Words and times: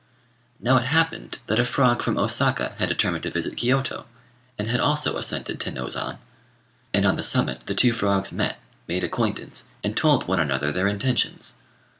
Now 0.59 0.77
it 0.77 0.85
so 0.85 0.87
happened 0.87 1.37
that 1.45 1.59
a 1.59 1.63
frog 1.63 2.01
from 2.01 2.17
Osaka 2.17 2.73
had 2.79 2.89
determined 2.89 3.21
to 3.21 3.29
visit 3.29 3.53
Kiôto, 3.55 4.05
and 4.57 4.67
had 4.67 4.79
also 4.79 5.15
ascended 5.15 5.59
Tenôzan; 5.59 6.17
and 6.91 7.05
on 7.05 7.17
the 7.17 7.21
summit 7.21 7.67
the 7.67 7.75
two 7.75 7.93
frogs 7.93 8.31
met, 8.31 8.59
made 8.87 9.03
acquaintance, 9.03 9.65
and 9.83 9.95
told 9.95 10.27
one 10.27 10.39
another 10.39 10.71
their 10.71 10.87
intentions. 10.87 11.53